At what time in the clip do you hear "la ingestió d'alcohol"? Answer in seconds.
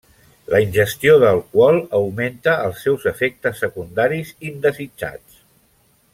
0.51-1.77